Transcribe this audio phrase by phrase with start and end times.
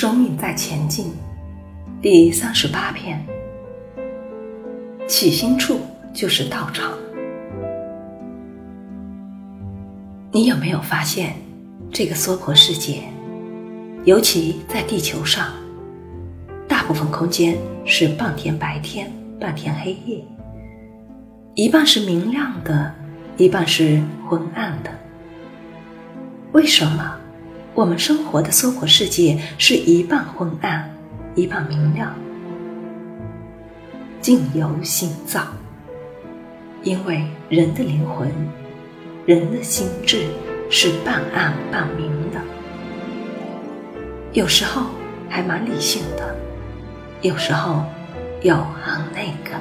[0.00, 1.12] 生命在前进，
[2.00, 3.22] 第三十八篇。
[5.06, 5.78] 起心处
[6.14, 6.94] 就是道场。
[10.32, 11.34] 你有没有发现，
[11.92, 13.02] 这个娑婆世界，
[14.06, 15.52] 尤其在地球上，
[16.66, 20.24] 大部分空间是半天白天，半天黑夜，
[21.54, 22.94] 一半是明亮的，
[23.36, 24.90] 一半是昏暗的。
[26.52, 27.19] 为什么？
[27.74, 30.92] 我们生活的娑婆世界是一半昏暗，
[31.34, 32.12] 一半明亮。
[34.20, 35.44] 境由心造，
[36.82, 38.28] 因为人的灵魂、
[39.24, 40.26] 人的心智
[40.68, 42.40] 是半暗半明的，
[44.32, 44.82] 有时候
[45.28, 46.36] 还蛮理性的，
[47.22, 47.84] 有时候
[48.42, 49.56] 又很那个，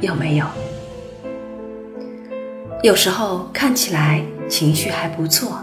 [0.00, 0.46] 有没有？
[2.82, 5.60] 有时候看起来情绪还不错。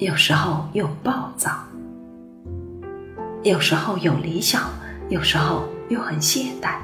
[0.00, 1.62] 有时候又暴躁，
[3.42, 4.70] 有时候有理想，
[5.10, 6.78] 有时候又很懈怠，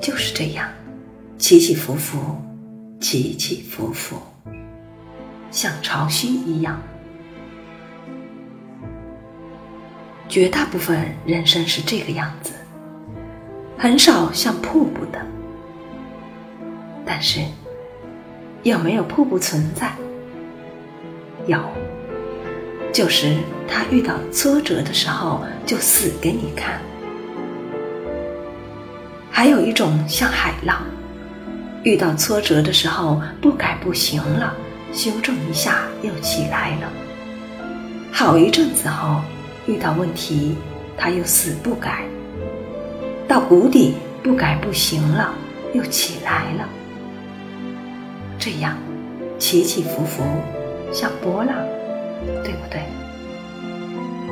[0.00, 0.68] 就是这样，
[1.38, 2.18] 起起伏伏，
[2.98, 4.16] 起起伏伏，
[5.52, 6.76] 像潮汐一样。
[10.28, 12.52] 绝大部分人生是这个样子，
[13.78, 15.24] 很少像瀑布的。
[17.06, 17.42] 但是，
[18.64, 19.92] 有没有瀑布存在？
[21.46, 21.58] 有，
[22.92, 23.36] 就是
[23.68, 26.80] 他遇到挫折的时候就死给你看；
[29.30, 30.82] 还有一种像海浪，
[31.82, 34.54] 遇到挫折的时候不改不行了，
[34.92, 36.92] 修正一下又起来了。
[38.12, 39.20] 好一阵子后，
[39.66, 40.56] 遇到问题
[40.96, 42.04] 他又死不改，
[43.26, 45.34] 到谷底不改不行了，
[45.74, 46.68] 又起来了。
[48.38, 48.76] 这样
[49.38, 50.22] 起起伏伏。
[50.92, 51.56] 像波浪，
[52.44, 52.82] 对不对？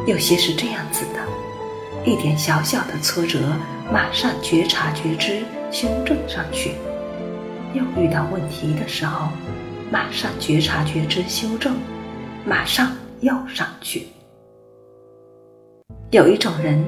[0.06, 3.38] 有些是这样子的：一点小小的挫折，
[3.92, 6.70] 马上觉察觉知，修正上去；
[7.74, 9.28] 又遇到问题的时候，
[9.90, 11.76] 马上觉察觉知，修正，
[12.44, 14.06] 马上又上去。
[16.10, 16.82] 有一种人，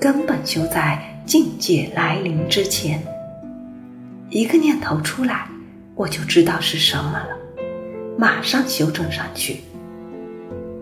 [0.00, 3.02] 根本就在境界来临之前，
[4.30, 5.48] 一个念头出来，
[5.94, 7.33] 我就知道是什么了。
[8.16, 9.60] 马上修正上去。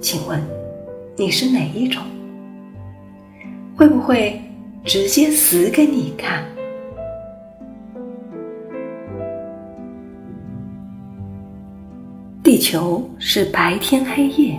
[0.00, 0.40] 请问，
[1.16, 2.02] 你是哪一种？
[3.76, 4.40] 会不会
[4.84, 6.44] 直接死给你看？
[12.42, 14.58] 地球是白天黑夜，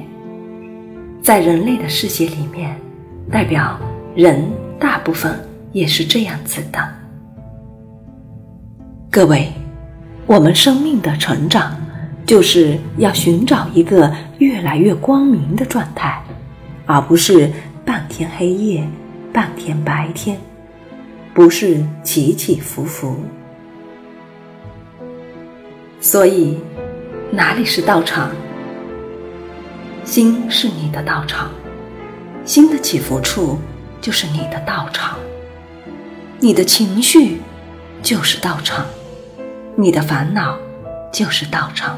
[1.21, 2.75] 在人类的世界里面，
[3.29, 3.77] 代表
[4.15, 5.37] 人大部分
[5.73, 6.79] 也是这样子的。
[9.11, 9.51] 各位，
[10.25, 11.77] 我们生命的成长。
[12.25, 16.23] 就是要寻找一个越来越光明的状态，
[16.85, 17.51] 而不是
[17.85, 18.87] 半天黑夜、
[19.33, 20.39] 半天白天，
[21.33, 23.17] 不是起起伏伏。
[25.99, 26.59] 所以，
[27.31, 28.31] 哪里是道场？
[30.05, 31.49] 心是你的道场，
[32.45, 33.57] 心的起伏处
[34.01, 35.17] 就是你的道场，
[36.39, 37.39] 你的情绪
[38.01, 38.85] 就是道场，
[39.77, 40.57] 你的烦恼
[41.11, 41.97] 就是道场。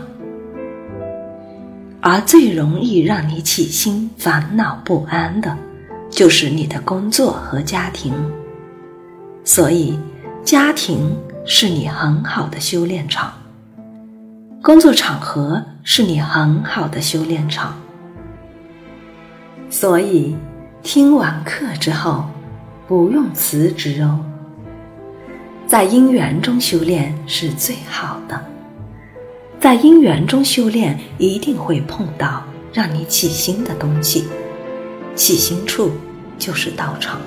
[2.08, 5.58] 而最容易让你起心烦恼不安的，
[6.12, 8.14] 就是你的工作和家庭。
[9.44, 9.98] 所以，
[10.44, 11.18] 家庭
[11.48, 13.34] 是你很好的修炼场，
[14.62, 17.76] 工作场合是你很好的修炼场。
[19.72, 20.36] 所以，
[20.84, 22.26] 听完课之后，
[22.88, 24.24] 不用辞职哦，
[25.66, 28.55] 在因缘中修炼是最好的。
[29.66, 34.28] 在因缘中修炼，一定会碰到让你起心的东西。
[35.16, 35.92] 起心处
[36.38, 37.20] 就是道场，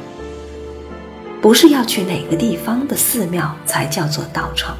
[1.42, 4.76] 不是要去哪个地方的寺庙才叫做道场。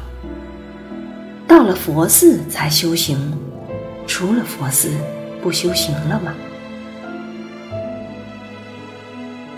[1.45, 3.37] 到了佛寺才修行，
[4.07, 4.91] 除了佛寺
[5.41, 6.33] 不修行了吗？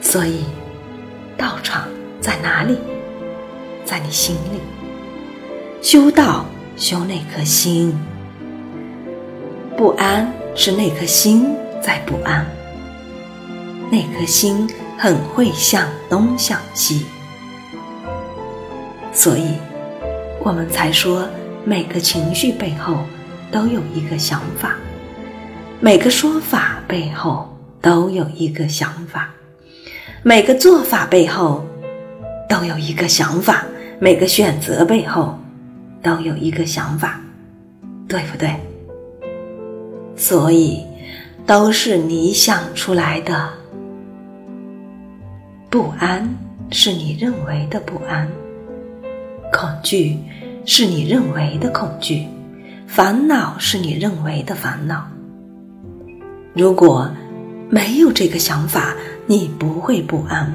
[0.02, 0.46] 所以，
[1.38, 1.88] 道场
[2.20, 2.80] 在哪里？
[3.86, 4.60] 在你心里。
[5.84, 6.48] 修道。
[6.76, 7.94] 修那颗心，
[9.78, 12.46] 不安是那颗心在不安。
[13.92, 17.06] 那颗心很会向东向西，
[19.14, 19.56] 所以
[20.40, 21.28] 我们才说，
[21.66, 22.98] 每个情绪背后
[23.52, 24.76] 都有一个想法，
[25.80, 29.30] 每个说法背后都有一个想法，
[30.24, 31.66] 每个做法背后
[32.48, 33.66] 都有一个想法，
[34.00, 35.38] 每个选择背后。
[36.02, 37.20] 都有一个想法，
[38.08, 38.56] 对不对？
[40.16, 40.84] 所以，
[41.46, 43.50] 都是你想出来的。
[45.70, 46.28] 不安
[46.70, 48.28] 是你认为的不安，
[49.54, 50.18] 恐惧
[50.66, 52.28] 是你认为的恐惧，
[52.88, 55.08] 烦恼是你认为的烦恼。
[56.54, 57.10] 如果
[57.70, 58.94] 没有这个想法，
[59.26, 60.46] 你不会不安；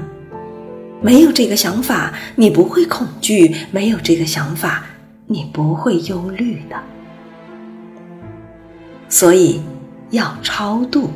[1.01, 4.85] 没有这个想法，你不会恐惧；没有这个想法，
[5.27, 6.77] 你不会忧虑的。
[9.09, 9.61] 所以
[10.09, 11.09] 要超度，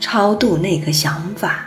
[0.00, 1.66] 超度那个想法。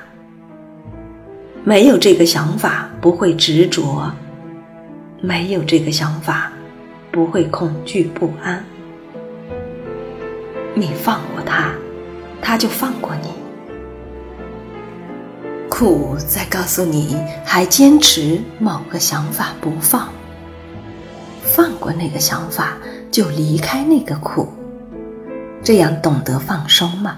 [1.63, 4.11] 没有这个想法，不会执着；
[5.21, 6.51] 没有这个想法，
[7.11, 8.65] 不会恐惧不安。
[10.73, 11.71] 你放过他，
[12.41, 13.29] 他就放过你。
[15.69, 17.15] 苦在告诉你，
[17.45, 20.09] 还坚持某个想法不放。
[21.43, 22.77] 放过那个想法，
[23.11, 24.47] 就离开那个苦。
[25.63, 27.17] 这样懂得放松吗？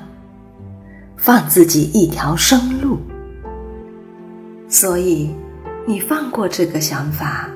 [1.16, 2.98] 放自己一条生路。
[4.68, 5.30] 所以，
[5.86, 7.48] 你放过这个想法，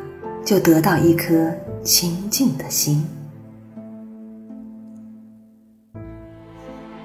[0.45, 1.51] 就得到一颗
[1.83, 3.05] 清净的心。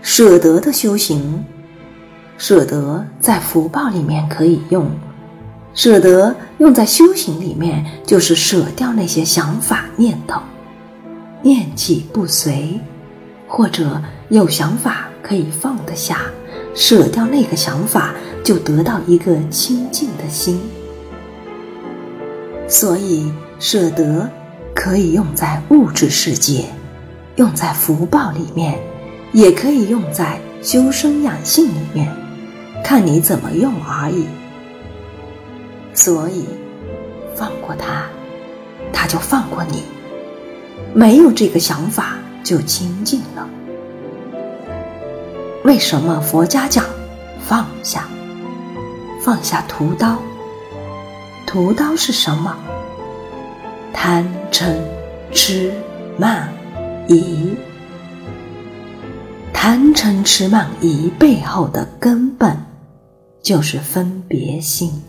[0.03, 1.44] 舍得的修行，
[2.37, 4.91] 舍得在福报里面可以用，
[5.74, 10.40] 舍得用在修行里面，就是舍掉那些想法念头，
[11.40, 12.78] 念起不随，
[13.48, 16.20] 或者有想法可以放得下。
[16.74, 20.60] 舍掉那个想法，就得到一个清净的心。
[22.69, 24.28] 所以，舍得
[24.74, 26.64] 可以用在物质世界，
[27.36, 28.78] 用在福报里面，
[29.32, 32.10] 也可以用在修身养性里面，
[32.84, 34.24] 看你怎么用而已。
[36.04, 36.44] 所以，
[37.37, 38.06] 放过他，
[38.93, 39.84] 他就放过你。
[40.93, 43.49] 没有这个想法，就清净了。
[45.62, 46.84] 为什么佛家讲
[47.38, 48.08] 放下？
[49.20, 50.19] 放下屠刀。
[51.46, 52.56] 屠刀是什么？
[53.93, 54.75] 贪嗔
[55.32, 55.72] 痴
[56.19, 56.52] 慢
[57.06, 57.55] 疑。
[59.52, 62.56] 贪嗔痴慢疑背后的根本，
[63.40, 65.00] 就是分别心。